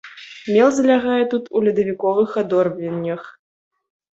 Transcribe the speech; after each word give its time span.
Мел 0.53 0.69
залягае 0.77 1.19
тут 1.35 1.43
у 1.59 1.63
ледавіковых 1.67 2.29
адорвенях. 2.45 3.21